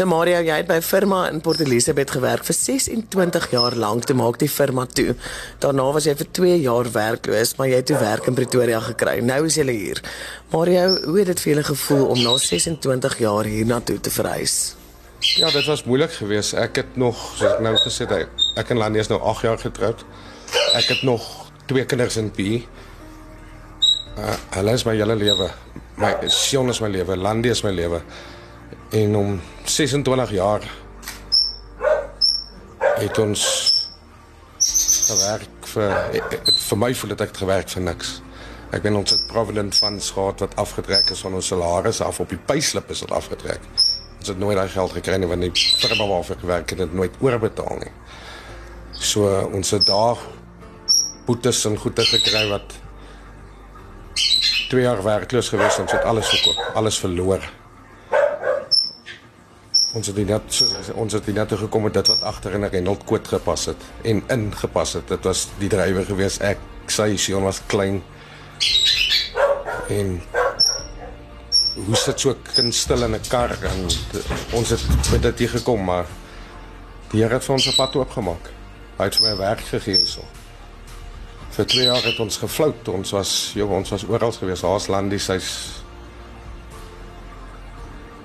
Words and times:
So 0.00 0.06
Mario, 0.08 0.38
jy 0.40 0.54
het 0.62 0.64
by 0.64 0.78
firma 0.80 1.26
in 1.28 1.42
Port 1.44 1.60
Elizabeth 1.60 2.14
gewerk 2.14 2.46
vir 2.48 2.56
26 2.56 3.48
jaar 3.52 3.74
lank 3.76 4.06
te 4.08 4.14
maak 4.16 4.38
die 4.40 4.48
firma 4.48 4.86
toe. 4.88 5.10
Daarna 5.60 5.84
was 5.92 6.06
jy 6.08 6.14
vir 6.16 6.30
2 6.38 6.54
jaar 6.62 6.88
werkloos, 6.94 7.50
maar 7.58 7.68
jy 7.68 7.82
het 7.82 7.88
toe 7.90 7.98
werk 8.00 8.30
in 8.30 8.38
Pretoria 8.38 8.78
gekry. 8.86 9.18
Nou 9.20 9.42
is 9.44 9.58
jy 9.60 9.66
hier. 9.68 10.00
Mario, 10.54 10.86
hoe 11.04 11.18
het 11.18 11.28
dit 11.34 11.44
vir 11.44 11.52
julle 11.52 11.66
gevoel 11.68 12.06
om 12.14 12.22
na 12.24 12.32
26 12.46 13.18
jaar 13.20 13.50
hiernatoe 13.52 13.98
te 14.00 14.14
verhuis? 14.16 14.56
Ja, 15.36 15.52
dit 15.52 15.68
was 15.68 15.84
moeilik 15.84 16.16
geweest. 16.16 16.56
Ek 16.56 16.80
het 16.80 16.96
nog, 16.96 17.20
soos 17.34 17.50
ek 17.50 17.62
nou 17.68 17.76
gesê 17.84 18.08
het, 18.08 18.42
ek 18.56 18.72
en 18.72 18.80
Landy 18.80 19.04
is 19.04 19.12
nou 19.12 19.20
8 19.20 19.50
jaar 19.50 19.60
getroud. 19.66 20.08
Ek 20.80 20.88
het 20.94 21.04
nog 21.04 21.28
twee 21.68 21.84
kinders 21.84 22.16
in 22.16 22.32
PE. 22.32 22.62
Uh, 24.16 24.32
hulle 24.56 24.80
is 24.80 24.88
my 24.88 24.96
hele 24.96 25.20
lewe. 25.28 25.52
My 26.00 26.16
Sion 26.32 26.72
is 26.72 26.80
my 26.80 26.88
lewe, 26.88 27.20
Landy 27.20 27.52
is 27.52 27.66
my 27.68 27.76
lewe. 27.76 28.00
En 28.90 29.16
om 29.16 29.40
26 29.64 30.30
jaar 30.30 30.70
het 32.78 33.18
ons 33.18 33.42
gewerk 35.06 35.68
vir 35.70 35.92
vir 36.58 36.78
my 36.78 36.88
voel 36.98 37.12
dit 37.12 37.22
ek 37.22 37.30
het 37.30 37.38
gewerk 37.44 37.70
vir 37.70 37.84
niks. 37.86 38.10
Ek 38.74 38.82
ben 38.82 38.98
ons 38.98 39.14
het 39.14 39.22
provident 39.30 39.78
funds 39.78 40.10
gehad 40.16 40.42
wat 40.42 40.56
afgetrek 40.58 41.12
is 41.14 41.22
van 41.22 41.38
ons 41.38 41.52
salaris 41.52 42.00
af 42.02 42.18
op 42.18 42.34
die 42.34 42.40
payslip 42.50 42.90
is 42.90 43.04
dit 43.04 43.14
afgetrek. 43.14 43.62
Ons 44.18 44.32
het 44.32 44.42
nooit 44.42 44.58
daai 44.58 44.74
geld 44.74 44.96
gekry 44.98 45.20
nie 45.22 45.30
want 45.30 45.46
die 45.46 45.52
firma 45.54 46.10
waarvoor 46.10 46.40
ek 46.40 46.44
gewerk 46.48 46.74
het 46.74 46.82
het 46.82 46.98
nooit 47.02 47.22
oorbetaal 47.22 47.78
nie. 47.84 47.94
So 48.98 49.30
ons 49.54 49.70
het 49.70 49.86
daar 49.86 50.18
boetes 51.30 51.62
en 51.70 51.78
goede 51.78 52.10
gekry 52.10 52.42
wat 52.50 52.74
2 54.74 54.82
jaar 54.82 55.06
werkloos 55.06 55.54
gewees 55.54 55.78
en 55.78 55.86
ons 55.86 55.94
het 55.94 56.10
alles 56.10 56.34
verkoop, 56.34 56.74
alles 56.74 56.98
verloor. 56.98 57.50
Ons 59.90 60.06
het 60.06 60.18
net 60.22 60.52
soos 60.54 60.90
ons 60.94 61.14
het 61.16 61.26
net 61.34 61.52
gekom 61.58 61.82
met 61.88 61.96
dit 61.98 62.10
wat 62.12 62.20
agter 62.30 62.54
in 62.54 62.64
'n 62.64 62.70
Renault 62.70 63.04
koot 63.04 63.28
gepas 63.28 63.64
het 63.66 63.80
en 64.02 64.22
ingepas 64.28 64.92
het. 64.92 65.08
Dit 65.08 65.24
was 65.24 65.48
die 65.58 65.68
drywer 65.68 66.04
gewees. 66.04 66.38
Ek 66.38 66.58
sê 66.86 67.16
Sion 67.16 67.42
was 67.42 67.60
klein. 67.66 68.02
En 69.88 70.22
hoe 71.74 71.96
sit 71.96 72.20
so 72.20 72.36
kind 72.54 72.74
stil 72.74 73.02
in 73.02 73.14
'n 73.14 73.20
kar 73.28 73.50
en 73.62 73.88
ons 74.52 74.68
het 74.70 75.10
met 75.10 75.22
dit 75.22 75.38
hier 75.38 75.48
gekom, 75.48 75.84
maar 75.84 76.06
die 77.10 77.22
Here 77.22 77.34
het 77.34 77.44
vir 77.44 77.54
ons 77.54 77.66
'n 77.66 77.76
pad 77.76 77.96
oopgemaak. 77.96 78.50
Hy 78.98 79.04
het 79.04 79.16
vir 79.16 79.30
my 79.30 79.36
werk 79.36 79.60
gegee 79.60 79.96
hierso. 79.96 80.24
Vir 81.50 81.66
2 81.66 81.84
jaar 81.84 82.02
het 82.02 82.20
ons 82.20 82.36
geflout. 82.36 82.88
Ons 82.88 83.10
was, 83.10 83.50
joh, 83.54 83.70
ons 83.70 83.90
was 83.90 84.04
oral 84.04 84.32
gewees. 84.32 84.62
Haas 84.62 84.86
landie, 84.86 85.18
sy's 85.18 85.80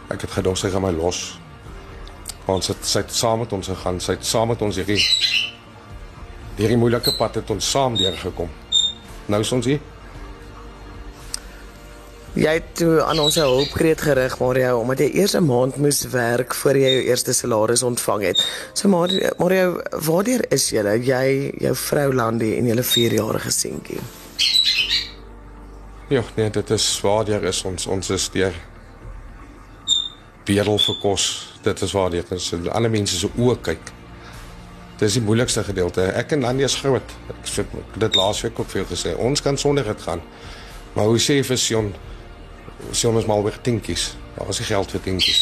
Ek 0.10 0.22
het 0.22 0.32
gedog 0.32 0.58
sy 0.58 0.70
gaan 0.70 0.82
my 0.82 0.92
los. 0.92 1.40
Ons 2.46 2.68
het 2.68 2.86
sy 2.86 3.02
het 3.02 3.14
saam 3.14 3.40
met 3.42 3.54
ons 3.54 3.68
gegaan. 3.68 4.00
Sy 4.00 4.12
het 4.18 4.26
saam 4.26 4.48
met 4.54 4.62
ons 4.62 4.76
hierdie 4.76 5.02
hierdie 6.56 6.78
moeilike 6.80 7.16
pad 7.18 7.42
het 7.42 7.50
ons 7.52 7.72
saam 7.72 7.98
deurgekom. 8.00 8.50
Nou 9.26 9.42
is 9.42 9.52
ons 9.52 9.66
hier. 9.66 9.82
Jy 12.36 12.52
het 12.58 12.74
toe 12.76 13.00
aan 13.04 13.20
ons 13.20 13.38
'n 13.38 13.48
hulpkreet 13.48 14.02
gerig, 14.02 14.40
Mario, 14.40 14.80
omdat 14.80 15.00
jy 15.00 15.10
eers 15.14 15.36
'n 15.36 15.46
maand 15.46 15.76
moes 15.78 16.04
werk 16.12 16.54
voor 16.54 16.78
jy 16.78 16.92
jou 16.92 17.04
eerste 17.04 17.34
salaris 17.34 17.84
ontvang 17.84 18.22
het. 18.22 18.46
So 18.74 18.90
Mario, 18.90 19.30
Mario, 19.38 19.82
waardeur 19.92 20.46
is 20.52 20.70
jy? 20.70 20.84
Jy, 20.84 21.54
jou 21.58 21.76
vrou 21.76 22.14
Landie 22.14 22.56
en 22.58 22.66
julle 22.66 22.84
4-jarige 22.84 23.52
seentjie. 23.52 24.00
Ja, 26.08 26.24
nee, 26.36 26.50
dit 26.50 26.70
is 26.70 27.02
waardeur 27.02 27.44
is 27.44 27.64
ons 27.64 27.88
ons 27.88 28.10
is 28.10 28.30
deur 28.30 28.54
bedel 30.46 30.80
vir 30.80 30.98
kos. 31.02 31.28
Dit 31.66 31.82
is 31.82 31.92
waar 31.92 32.10
dit 32.14 32.32
is. 32.32 32.54
Alle 32.72 32.90
mense 32.90 33.18
se 33.20 33.30
oë 33.38 33.60
kyk. 33.66 33.92
Dit 34.96 35.08
is 35.10 35.18
die 35.18 35.24
moeilikste 35.26 35.64
gedeelte. 35.68 36.06
Ek 36.16 36.32
en 36.32 36.46
Landy 36.46 36.64
is 36.64 36.78
groot. 36.80 37.16
Ek 37.34 37.50
sê 37.50 37.66
dit 38.00 38.16
laasweek 38.16 38.60
ook 38.60 38.70
vir 38.72 38.84
jou 38.84 38.90
gesê. 38.94 39.16
Ons 39.20 39.44
kan 39.44 39.58
sonder 39.60 39.84
dit 39.84 40.06
gaan. 40.08 40.22
Maar 40.96 41.10
hoe 41.12 41.20
sê 41.20 41.42
vir 41.44 41.60
Sion? 41.60 41.92
Sion 42.92 43.18
is 43.20 43.28
mal 43.28 43.44
weer 43.44 43.58
tinkies. 43.62 44.14
Daar 44.38 44.48
was 44.48 44.62
nie 44.62 44.70
geld 44.70 44.92
vir 44.96 45.04
tinkies. 45.04 45.42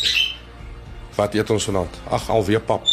Wat 1.16 1.36
eet 1.38 1.50
ons 1.54 1.70
vanaand? 1.70 2.00
Ag, 2.10 2.30
alweer 2.34 2.62
pap. 2.66 2.88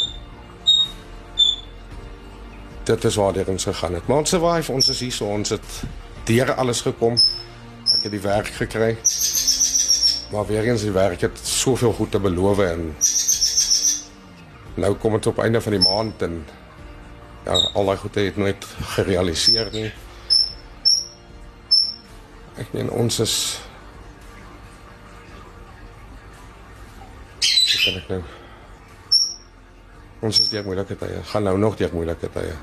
Dit 2.84 3.04
is 3.04 3.16
waar 3.16 3.32
dit 3.32 3.48
ons 3.48 3.64
gegaan 3.64 3.96
het. 3.96 4.06
Maar 4.06 4.24
ons 4.24 4.36
survive, 4.36 4.72
ons 4.72 4.88
is 4.88 5.00
hier 5.00 5.12
so, 5.12 5.28
ons 5.32 5.56
het 5.56 5.82
deur 6.28 6.52
alles 6.54 6.80
gekom. 6.84 7.16
Ek 7.96 8.04
het 8.04 8.12
die 8.12 8.20
werk 8.24 8.52
gekry. 8.60 8.96
Maar 10.30 10.46
weer 10.46 10.64
eens 10.64 10.82
die 10.86 10.90
werk 10.94 11.20
het 11.20 11.38
soveel 11.42 11.92
goed 11.92 12.10
te 12.10 12.20
beloof 12.20 12.58
en 12.58 12.94
nou 14.74 14.94
kom 14.94 15.12
dit 15.12 15.26
op 15.26 15.38
einde 15.38 15.60
van 15.60 15.72
die 15.72 15.82
maand 15.82 16.22
en 16.22 16.44
ja, 17.44 17.56
al 17.74 17.84
daai 17.84 17.96
goede 17.98 18.20
het 18.20 18.36
nooit 18.36 18.64
gerealiseer 18.94 19.70
nie. 19.72 19.90
Ek 22.60 22.70
meen 22.76 22.90
ons 22.90 23.18
is 23.18 23.34
ek 27.90 28.08
nou? 28.12 28.22
Ons 30.20 30.40
is 30.42 30.50
deur 30.52 30.66
moeilike 30.66 30.94
tye. 31.00 31.22
Gaan 31.32 31.48
nou 31.48 31.56
nog 31.58 31.78
deur 31.80 31.94
moeilike 31.96 32.28
tye. 32.30 32.54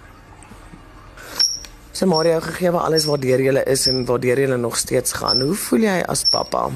So 1.91 2.05
Mario 2.05 2.39
gegee 2.45 2.69
alles 2.69 3.07
waardeur 3.09 3.41
jy 3.41 3.63
is 3.65 3.87
en 3.89 4.05
waardeur 4.05 4.39
jy 4.39 4.55
nog 4.55 4.77
steeds 4.77 5.17
gaan. 5.17 5.41
Hoe 5.41 5.55
voel 5.57 5.89
jy 5.89 6.03
as 6.07 6.29
pappa? 6.29 6.69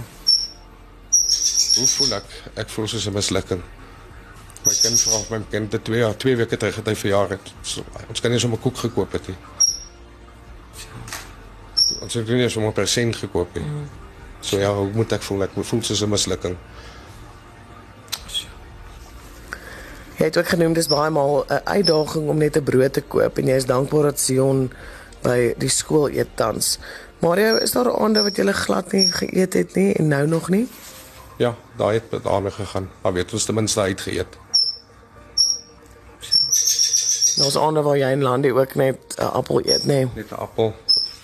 Hoe 1.81 1.89
voel 1.89 2.11
ek? 2.13 2.33
Ek 2.61 2.69
voel 2.69 2.87
soos 2.87 3.07
'n 3.09 3.13
mislukking. 3.13 3.61
My 4.65 4.73
kind 4.81 4.99
vra 5.01 5.15
of 5.17 5.29
my 5.29 5.39
kind 5.49 5.71
te 5.71 5.81
2 5.81 5.97
jaar, 5.97 6.17
2 6.17 6.35
weke 6.35 6.57
terug 6.57 6.75
het 6.75 6.85
hy 6.85 6.95
verjaar 6.95 7.29
het. 7.29 7.53
So, 7.61 7.81
ons 8.09 8.21
kan 8.21 8.31
nie 8.31 8.39
sommer 8.39 8.59
koek 8.59 8.77
gekoop 8.77 9.11
het 9.11 9.27
nie. 9.27 9.37
Ons 12.01 12.13
het 12.13 12.27
nie 12.27 12.49
sommer 12.49 12.71
persent 12.71 13.15
gekoop 13.15 13.55
nie. 13.57 13.65
So 14.41 14.59
ja, 14.59 14.73
hoe 14.73 14.91
moet 14.93 15.11
ek 15.11 15.25
voel? 15.25 15.41
Ek 15.43 15.57
voel 15.57 15.81
soos 15.81 16.01
'n 16.01 16.09
mislukking. 16.09 16.57
Jy 20.17 20.25
het 20.25 20.37
ook 20.37 20.47
genoem 20.53 20.73
dis 20.73 20.87
baie 20.87 21.09
maal 21.09 21.45
'n 21.49 21.61
uitdaging 21.65 22.29
om 22.29 22.37
net 22.37 22.57
'n 22.57 22.63
brood 22.63 22.93
te 22.93 23.01
koop 23.01 23.37
en 23.37 23.47
jy 23.47 23.55
is 23.55 23.65
dankbaar 23.65 24.03
dat 24.03 24.19
Sion 24.19 24.71
by 25.23 25.53
die 25.57 25.69
skool 25.69 26.09
eet 26.09 26.35
tans. 26.35 26.77
Mario, 27.19 27.55
is 27.55 27.71
daar 27.71 27.99
aande 27.99 28.21
wat 28.21 28.37
jy 28.37 28.51
glad 28.51 28.91
nie 28.91 29.11
geëet 29.11 29.53
het 29.53 29.75
nie 29.75 29.93
en 29.93 30.07
nou 30.07 30.27
nog 30.27 30.49
nie? 30.49 30.67
Ja, 31.41 31.55
daai 31.75 32.01
het 32.09 32.23
daarmee 32.23 32.51
gegaan. 32.51 32.89
Maar 33.01 33.13
weet 33.13 33.33
ons 33.33 33.45
ten 33.45 33.53
minste 33.53 33.79
uitgeëet. 33.79 34.37
Ons 37.41 37.55
ander 37.55 37.83
waar 37.83 37.97
jy 37.97 38.11
in 38.13 38.21
Landie 38.21 38.53
ook 38.53 38.75
net 38.75 39.15
'n 39.17 39.31
appel 39.39 39.65
eet, 39.65 39.81
nê? 39.81 39.85
Nee. 39.85 40.07
Net 40.13 40.31
'n 40.31 40.35
appel. 40.35 40.75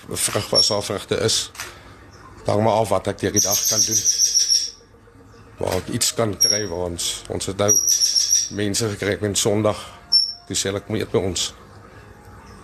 'n 0.09 0.16
Vrug 0.16 0.50
wat 0.50 0.69
al 0.69 0.81
vrugte 0.81 1.16
is. 1.16 1.51
Hang 2.45 2.63
maar 2.63 2.73
af 2.73 2.89
wat 2.89 3.07
ek 3.07 3.19
die 3.19 3.41
dag 3.41 3.66
kan 3.67 3.79
doen. 3.85 4.01
Waar 5.57 5.75
ek 5.75 5.88
iets 5.88 6.13
kan 6.13 6.38
kry 6.38 6.67
waar 6.67 6.89
ons 6.89 7.23
ons 7.29 7.45
het 7.45 7.57
nou 7.57 7.79
mense 8.49 8.89
gekry 8.89 9.17
met 9.22 9.38
Sondag. 9.38 9.99
Dis 10.47 10.66
sê 10.66 10.73
ek 10.75 10.88
moet 10.88 10.99
eet 10.99 11.11
by 11.11 11.17
ons. 11.17 11.53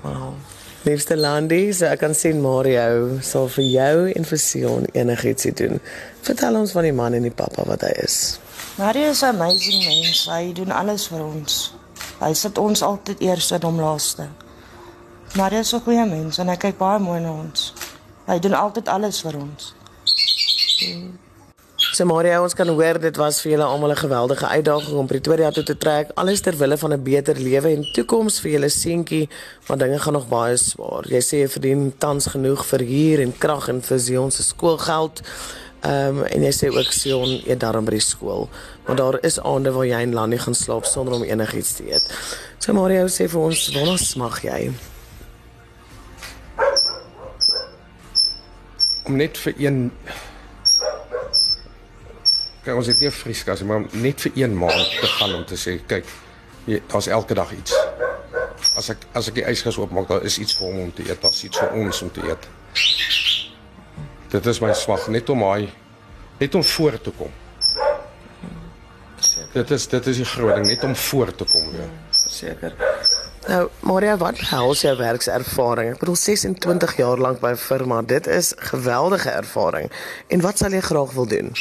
Wow. 0.02 0.34
Liefste 0.84 1.16
Landie, 1.16 1.72
so 1.72 1.88
ek 1.88 2.02
kan 2.02 2.12
sien 2.12 2.42
Mario 2.44 3.22
sal 3.24 3.46
vir 3.54 3.64
jou 3.64 4.00
en 4.12 4.26
vir 4.28 4.40
Sion 4.44 4.88
enigiets 4.92 5.48
doen. 5.56 5.78
Vertel 6.28 6.58
ons 6.60 6.74
van 6.76 6.84
die 6.84 6.92
man 6.92 7.16
en 7.16 7.24
die 7.24 7.32
pappa 7.32 7.64
wat 7.70 7.86
hy 7.88 7.92
is. 8.04 8.18
Mario 8.76 9.14
is 9.14 9.22
'n 9.24 9.32
amazing 9.32 9.80
mens. 9.86 10.26
Hy 10.28 10.52
doen 10.52 10.72
alles 10.76 11.08
vir 11.08 11.24
ons. 11.24 11.72
Hy 12.20 12.34
sit 12.34 12.58
ons 12.58 12.82
altyd 12.82 13.22
eers 13.22 13.52
en 13.52 13.64
hom 13.64 13.80
laaste. 13.80 14.28
Mario 15.36 15.60
is 15.60 15.74
'n 15.74 15.80
goeie 15.80 16.06
mens 16.06 16.38
en 16.38 16.48
hy 16.48 16.58
kyk 16.58 16.78
baie 16.78 17.00
mooi 17.00 17.22
na 17.22 17.32
ons. 17.32 17.74
Hy 18.28 18.40
doen 18.40 18.54
altyd 18.54 18.88
alles 18.88 19.22
vir 19.22 19.36
ons. 19.40 19.74
So 21.94 22.08
Mario, 22.10 22.40
ons 22.42 22.56
kan 22.58 22.66
hoor 22.74 22.98
dit 22.98 23.18
was 23.22 23.38
vir 23.44 23.52
julle 23.52 23.66
almal 23.70 23.92
'n 23.94 24.02
geweldige 24.02 24.48
uitdaging 24.48 24.98
om 24.98 25.08
Pretoria 25.08 25.52
toe 25.52 25.64
te 25.64 25.78
trek, 25.78 26.10
alles 26.16 26.42
ter 26.42 26.58
wille 26.58 26.78
van 26.78 26.94
'n 26.94 27.04
beter 27.04 27.36
lewe 27.38 27.70
en 27.70 27.84
toekoms 27.94 28.40
vir 28.40 28.52
julle 28.52 28.70
seentjie, 28.70 29.30
want 29.68 29.80
dinge 29.80 30.00
gaan 30.00 30.14
nog 30.14 30.28
baie 30.28 30.58
swaar. 30.58 31.04
Jy 31.08 31.22
sê 31.22 31.38
jy 31.42 31.48
verdien 31.48 31.94
tans 31.98 32.26
genoeg 32.26 32.66
vir 32.66 32.80
huur 32.80 33.20
en 33.20 33.38
krag 33.38 33.68
en 33.70 33.82
vir 33.82 34.00
Sion 34.00 34.32
se 34.32 34.44
skoolgeld. 34.44 35.22
Ehm 35.82 36.18
um, 36.18 36.24
en 36.24 36.42
jy 36.42 36.52
sê 36.52 36.68
ook 36.68 36.92
Sion 36.92 37.42
eet 37.46 37.60
daarom 37.60 37.86
by 37.86 37.92
die 37.92 38.00
skool, 38.00 38.50
want 38.86 38.98
daar 38.98 39.20
is 39.22 39.40
aande 39.40 39.72
waar 39.72 39.86
jy 39.86 40.02
in 40.02 40.14
Landie 40.14 40.40
gaan 40.40 40.56
slaap 40.56 40.86
sonder 40.86 41.14
om 41.14 41.24
enigiets 41.24 41.76
te 41.76 41.84
eet. 41.92 42.04
So 42.58 42.74
Mario 42.74 43.06
sê 43.06 43.30
vir 43.30 43.42
ons, 43.42 43.72
"Waar 43.74 43.98
smag 43.98 44.42
jy?" 44.42 44.72
Om 49.06 49.16
net 49.16 49.38
vir 49.38 49.54
een 49.58 49.92
Kyk, 52.64 52.76
ons 52.80 52.88
het 52.88 53.00
nie 53.00 53.10
'n 53.10 53.12
vrieskas 53.12 53.60
nie, 53.60 53.68
maar 53.68 53.84
net 53.92 54.22
vir 54.22 54.32
een 54.36 54.58
maand 54.58 54.90
te 55.00 55.08
gaan 55.08 55.34
om 55.36 55.46
te 55.46 55.56
sê, 55.56 55.86
kyk, 55.86 56.06
daar's 56.88 57.08
elke 57.08 57.34
dag 57.34 57.52
iets. 57.52 57.76
As 58.76 58.90
ek 58.90 58.98
as 59.14 59.28
ek 59.28 59.36
die 59.36 59.44
yskas 59.44 59.78
oopmaak, 59.78 60.08
daar 60.08 60.24
is 60.24 60.38
iets 60.38 60.56
vir 60.56 60.68
hom 60.68 60.80
om 60.80 60.94
te 60.94 61.04
eet, 61.10 61.22
daar's 61.22 61.44
iets 61.44 61.60
vir 61.60 61.72
ons 61.72 62.02
om 62.02 62.12
te 62.12 62.22
eet. 62.22 62.48
Dit 64.30 64.46
is 64.46 64.60
my 64.60 64.74
smag 64.74 65.08
net 65.08 65.30
om 65.30 65.44
hy 65.44 65.70
net 66.40 66.56
om 66.56 66.64
voor 66.64 67.02
te 67.02 67.12
kom. 67.12 67.32
Dit 69.54 69.72
is 69.72 69.88
dit 69.88 70.08
is 70.08 70.18
die 70.18 70.26
groot 70.26 70.56
ding 70.56 70.68
net 70.68 70.84
om 70.84 70.96
voor 70.96 71.36
te 71.36 71.46
kom 71.46 71.72
weer. 71.72 71.90
Seker. 72.12 72.74
Nou, 73.48 73.70
Maria, 73.80 74.18
wat 74.18 74.40
hels 74.40 74.82
jou 74.82 74.98
werkservaring? 74.98 75.92
Ek 75.94 76.00
bedoel 76.00 76.16
26 76.16 76.96
jaar 76.98 77.18
lank 77.18 77.40
by 77.40 77.52
'n 77.52 77.58
firma. 77.58 78.02
Dit 78.02 78.28
is 78.28 78.54
geweldige 78.58 79.30
ervaring. 79.30 79.92
En 80.28 80.42
wat 80.42 80.58
sal 80.58 80.72
jy 80.72 80.80
graag 80.80 81.12
wil 81.12 81.28
doen? 81.28 81.52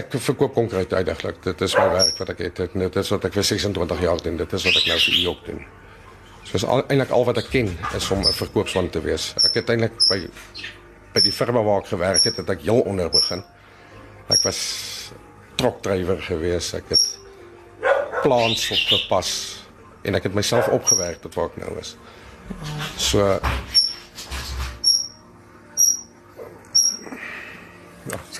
Ek 0.00 0.14
verkoop 0.16 0.54
konkreet 0.56 0.92
uitdaglik. 0.94 1.42
Dit 1.44 1.60
is 1.66 1.76
my 1.76 1.86
werk 1.92 2.18
wat 2.22 2.32
ek 2.32 2.42
het. 2.46 2.56
Dit, 2.62 2.74
dit 2.78 2.96
is 3.02 3.12
wat 3.12 3.26
ek 3.28 3.36
vir 3.36 3.46
26 3.50 4.02
jaar 4.06 4.22
doen. 4.24 4.40
Dit 4.40 4.56
is 4.56 4.66
wat 4.68 4.80
ek 4.80 4.88
nou 4.88 4.98
vir 5.04 5.16
u 5.18 5.24
ook 5.32 5.44
doen. 5.50 5.62
So 6.48 6.58
is 6.58 6.64
al, 6.64 6.82
eintlik 6.88 7.12
al 7.14 7.26
wat 7.28 7.40
ek 7.42 7.50
ken 7.52 7.68
is 7.96 8.10
om 8.14 8.22
'n 8.24 8.36
verkoopsman 8.38 8.90
te 8.90 9.02
wees. 9.04 9.32
Ek 9.44 9.60
het 9.60 9.72
eintlik 9.74 9.96
by 10.08 10.20
by 11.14 11.20
die 11.20 11.32
firma 11.34 11.62
waar 11.66 11.82
ek 11.82 11.90
gewerk 11.90 12.24
het, 12.24 12.36
het 12.36 12.50
ek 12.50 12.62
heel 12.62 12.80
onder 12.86 13.10
begin. 13.10 13.42
Ek 14.30 14.42
was 14.46 14.60
trokdrywer 15.58 16.22
gewees. 16.22 16.72
Ek 16.74 16.88
het 16.88 17.18
plans 18.22 18.70
opgepas 18.70 19.30
en 20.02 20.14
ek 20.14 20.28
het 20.28 20.34
myself 20.34 20.68
opgewerk 20.68 21.20
tot 21.20 21.34
waar 21.34 21.50
ek 21.50 21.56
nou 21.56 21.78
is. 21.80 21.96
So 22.96 23.40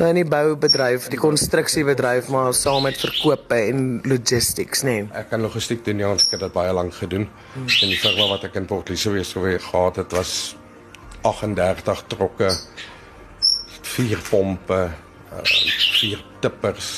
So 0.01 0.07
in 0.09 0.17
die 0.17 0.25
boubedryf, 0.25 1.11
die 1.13 1.19
konstruksiebedryf, 1.21 2.31
maar 2.33 2.55
saam 2.57 2.87
met 2.89 2.97
verkope 2.97 3.59
en 3.69 3.99
logistics, 4.09 4.81
nê? 4.87 4.95
Nee. 5.03 5.09
ek 5.21 5.27
kan 5.29 5.43
logistiek 5.45 5.83
doen 5.85 5.99
ja, 6.01 6.09
ons 6.15 6.25
het 6.25 6.41
dit 6.41 6.55
baie 6.55 6.73
lank 6.73 6.95
gedoen. 6.97 7.27
En 7.59 7.91
die 7.93 7.99
firma 8.01 8.31
wat 8.31 8.47
ek 8.49 8.57
in 8.57 8.69
Port 8.71 8.89
Elizabeth 8.89 9.67
gehad 9.67 10.01
het 10.01 10.15
was 10.17 10.31
38 11.29 12.01
trokke, 12.15 12.49
vier 13.91 14.23
pompe, 14.31 14.79
uh, 14.89 15.43
vier 15.99 16.25
tippers. 16.41 16.89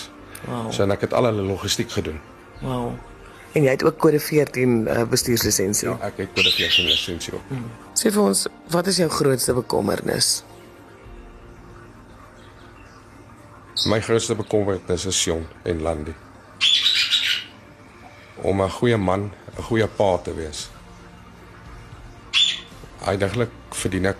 Wow. 0.44 0.70
So 0.70 0.86
en 0.86 0.94
ek 0.94 1.08
het 1.08 1.18
al 1.18 1.26
hulle 1.32 1.48
logistiek 1.48 1.90
gedoen. 1.90 2.22
Wow. 2.62 2.92
En 3.58 3.66
jy 3.66 3.74
het 3.74 3.82
ook 3.82 3.98
kode 3.98 4.22
14 4.22 4.78
uh, 4.86 5.02
bestuurslisensie. 5.10 5.90
Ja, 5.90 5.98
ek 6.06 6.22
het 6.22 6.38
kode 6.38 6.54
14 6.54 6.86
lisensie 6.86 7.34
ook. 7.34 7.58
Sê 7.98 8.14
vir 8.14 8.22
ons, 8.28 8.46
wat 8.78 8.94
is 8.94 9.02
jou 9.02 9.10
grootste 9.10 9.58
bekommernis? 9.58 10.36
My 13.84 13.98
grootste 14.00 14.34
bekommernis 14.38 15.04
is 15.10 15.24
Jon 15.24 15.46
en 15.62 15.82
Landy. 15.82 16.12
Om 18.34 18.62
'n 18.62 18.70
goeie 18.70 18.96
man, 18.96 19.32
'n 19.58 19.62
goeie 19.62 19.86
pa 19.86 20.18
te 20.18 20.34
wees. 20.34 20.68
Eindelik 23.04 23.50
verdien 23.70 24.06
ek 24.06 24.16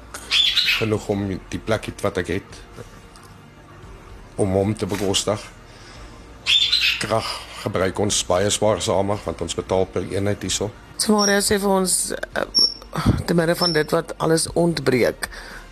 genoeg 0.78 1.08
om 1.08 1.40
die 1.48 1.58
plekkie 1.58 1.94
wat 2.02 2.16
ek 2.16 2.26
het 2.26 2.60
om 4.34 4.52
hom 4.52 4.74
te 4.74 4.86
bekostig. 4.86 5.40
Krag 6.98 7.40
gebruik 7.62 7.98
ons 7.98 8.26
baie 8.26 8.50
spaarsamer 8.50 9.18
want 9.24 9.40
ons 9.40 9.54
betaal 9.54 9.84
per 9.84 10.02
eenheid 10.02 10.42
hierso. 10.42 10.70
So 10.96 11.12
Maria 11.12 11.40
sê 11.40 11.58
vir 11.58 11.70
ons 11.70 12.12
uh, 12.12 12.46
te 13.26 13.34
midde 13.34 13.54
van 13.54 13.72
dit 13.72 13.90
wat 13.90 14.18
alles 14.18 14.48
ontbreek, 14.52 15.28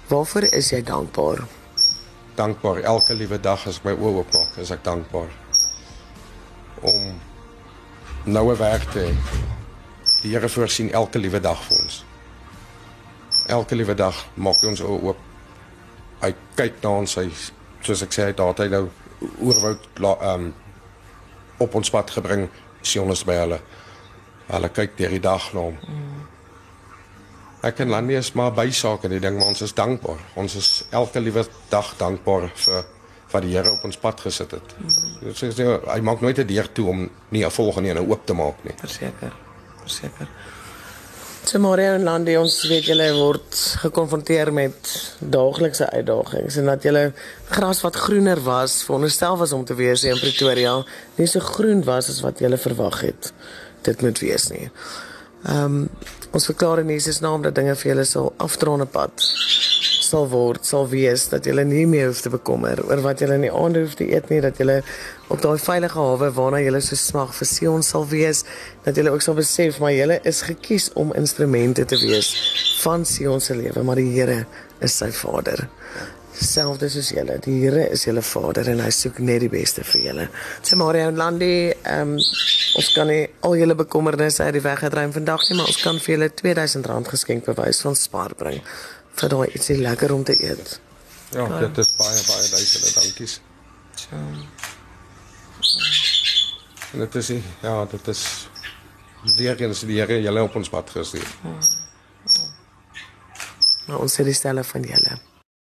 waarvoor 0.08 0.42
is 0.42 0.70
jy 0.70 0.82
dankbaar? 0.82 1.59
Dankbaar 2.40 2.78
elke 2.88 3.14
liewe 3.14 3.36
dag 3.40 3.66
as 3.68 3.76
ek 3.82 3.84
my 3.84 3.92
oë 4.00 4.20
oopmaak, 4.22 4.54
is 4.62 4.70
ek 4.72 4.84
dankbaar 4.86 5.28
om 6.88 7.18
nou 8.24 8.52
'n 8.52 8.56
werk 8.56 8.86
te 8.92 9.02
hê. 9.04 9.10
Die 10.22 10.32
Here 10.32 10.48
voorsien 10.48 10.92
elke 10.92 11.18
liewe 11.18 11.40
dag 11.40 11.60
vir 11.64 11.82
ons. 11.82 12.04
Elke 13.46 13.76
liewe 13.76 13.94
dag 13.94 14.16
maak 14.34 14.56
hy 14.62 14.68
ons 14.68 14.80
oë 14.80 15.02
oop. 15.02 15.20
Hy 16.22 16.34
kyk 16.56 16.82
na 16.82 16.88
ons, 16.88 17.14
hy 17.14 17.28
soos 17.82 18.02
ek 18.02 18.12
sê, 18.12 18.22
hy 18.22 18.32
het 18.32 18.58
hy 18.58 18.68
nou 18.68 18.88
oorwoud 19.40 19.80
um, 20.00 20.54
op 21.58 21.74
ons 21.74 21.90
pad 21.90 22.10
gebring, 22.10 22.48
Sion 22.82 23.10
is 23.10 23.24
by 23.24 23.34
hulle. 23.34 23.60
Hulle 24.48 24.68
kyk 24.68 24.96
deur 24.96 25.10
die 25.10 25.20
dag 25.20 25.52
na 25.52 25.60
hom. 25.60 25.76
Ek 27.60 27.82
en 27.84 27.90
Landy 27.92 28.16
is 28.16 28.32
maar 28.32 28.54
bysaak 28.56 29.04
in 29.04 29.10
die 29.10 29.20
ding, 29.20 29.36
maar 29.36 29.50
ons 29.52 29.60
is 29.60 29.74
dankbaar. 29.76 30.20
Ons 30.40 30.54
is 30.56 30.68
elke 30.96 31.20
liewe 31.20 31.44
dag 31.68 31.92
dankbaar 32.00 32.48
vir 32.54 32.86
wat 33.30 33.44
die 33.46 33.52
Here 33.54 33.70
op 33.70 33.84
ons 33.86 33.98
pad 34.00 34.20
gesit 34.24 34.56
het. 34.56 34.72
Dit 35.20 35.36
sê 35.38 35.50
so, 35.54 35.76
hy 35.86 36.00
maak 36.00 36.20
nooit 36.24 36.38
'n 36.38 36.46
deur 36.46 36.72
toe 36.72 36.88
om 36.88 37.10
nie 37.30 37.44
'n 37.44 37.50
volgende 37.50 37.90
een 37.90 38.08
oop 38.08 38.26
te 38.26 38.32
maak 38.32 38.64
nie. 38.64 38.74
Verseker. 38.80 39.32
Verseker. 39.82 40.28
So 41.44 41.58
Maria 41.58 41.94
en 41.94 42.02
Landy, 42.04 42.34
ons 42.36 42.68
weet 42.68 42.84
julle 42.84 43.12
word 43.16 43.56
gekonfronteer 43.80 44.52
met 44.52 44.90
daaglikse 45.18 45.90
uitdagings 45.90 46.56
en 46.56 46.64
dat 46.64 46.82
julle 46.82 47.12
gras 47.48 47.80
wat 47.80 47.96
groener 47.96 48.40
was, 48.44 48.82
veronderstel 48.84 49.36
was 49.36 49.52
om 49.52 49.64
te 49.64 49.74
wees 49.74 50.04
in 50.04 50.18
Pretoria, 50.20 50.84
nie 51.16 51.26
so 51.26 51.40
groen 51.40 51.84
was 51.84 52.08
as 52.08 52.20
wat 52.20 52.38
julle 52.38 52.58
verwag 52.60 53.00
het. 53.00 53.32
Dit 53.82 54.02
moet 54.02 54.18
wees 54.18 54.48
nie. 54.48 54.70
Ehm 55.44 55.64
um, 55.64 55.88
ons 56.30 56.46
verklaar 56.46 56.84
in 56.84 56.92
Jesus 56.94 57.20
naam 57.20 57.42
dat 57.42 57.54
dinge 57.58 57.74
vir 57.74 57.92
julle 57.92 58.06
sal 58.08 58.32
afdraande 58.38 58.86
pad 58.86 59.28
sal 60.10 60.26
word, 60.30 60.66
sal 60.66 60.88
wees 60.90 61.28
dat 61.30 61.46
julle 61.46 61.64
nie 61.66 61.86
meer 61.88 62.08
hoef 62.10 62.22
te 62.24 62.32
bekommer 62.32 62.80
oor 62.86 63.02
wat 63.04 63.22
julle 63.22 63.36
in 63.38 63.46
die 63.46 63.52
aand 63.54 63.78
hoef 63.78 63.96
te 63.98 64.08
eet 64.10 64.30
nie, 64.32 64.40
dat 64.42 64.58
julle 64.60 64.80
op 65.30 65.42
daai 65.44 65.58
veilige 65.62 65.98
hawe 65.98 66.30
waarna 66.38 66.62
julle 66.64 66.80
so 66.84 66.98
smag 66.98 67.34
vir 67.36 67.50
Sion 67.50 67.84
sal 67.86 68.08
wees, 68.10 68.42
dat 68.86 68.98
julle 68.98 69.14
ook 69.14 69.24
sal 69.24 69.38
besef 69.38 69.78
maar 69.82 69.94
julle 69.94 70.18
is 70.26 70.42
gekies 70.48 70.90
om 71.00 71.14
instrumente 71.18 71.86
te 71.86 72.00
wees 72.02 72.32
van 72.82 73.06
Sion 73.06 73.42
se 73.44 73.54
lewe, 73.58 73.84
maar 73.86 74.00
die 74.00 74.10
Here 74.10 74.44
is 74.82 74.96
sy 74.98 75.12
Vader. 75.14 75.68
Selfs 76.32 76.94
soos 76.94 77.10
julle, 77.10 77.38
die 77.42 77.56
Here 77.60 77.88
is 77.90 78.04
julle 78.06 78.22
Vader 78.22 78.68
en 78.70 78.80
hy 78.84 78.90
soek 78.94 79.18
net 79.18 79.42
die 79.42 79.50
beste 79.50 79.82
vir 79.84 80.00
julle. 80.04 80.26
So 80.62 80.78
Maria 80.80 81.08
en 81.10 81.18
Landy, 81.18 81.72
ehm 81.72 82.14
um, 82.14 82.28
ons 82.78 82.92
kan 82.94 83.08
nie 83.10 83.24
al 83.46 83.56
julle 83.58 83.74
bekommernisse 83.74 84.46
uit 84.46 84.54
die 84.54 84.62
weg 84.62 84.84
uitruim 84.86 85.12
vandag 85.12 85.42
nie, 85.48 85.56
maar 85.58 85.72
ons 85.72 85.80
kan 85.82 85.98
vir 85.98 86.14
julle 86.14 86.30
R2000 86.30 87.10
geskenk 87.10 87.48
bewys 87.50 87.82
van 87.82 87.98
spaar 87.98 88.36
bring 88.38 88.62
vir 89.20 89.32
daai 89.34 89.48
ietsie 89.50 89.80
lekker 89.80 90.14
om 90.14 90.24
te 90.24 90.36
eet. 90.38 90.78
Ja, 91.34 91.46
dit 91.58 91.78
is 91.82 91.90
baie 91.98 92.22
baie 92.28 92.46
duisende 92.54 92.92
dankies. 92.94 93.40
So. 93.94 94.22
En 96.92 96.98
dit 97.04 97.14
is 97.14 97.32
ja, 97.62 97.74
dit 97.90 98.08
is 98.08 98.22
weer 99.36 99.60
eens 99.60 99.84
die 99.86 99.98
Here 100.00 100.20
julle 100.22 100.42
op 100.42 100.54
ons 100.56 100.68
pad 100.68 100.90
gestuur. 100.90 101.26
Maar 103.86 103.98
ons 103.98 104.14
sê 104.14 104.24
die 104.26 104.34
stelle 104.34 104.64
van 104.64 104.86
julle. 104.86 105.18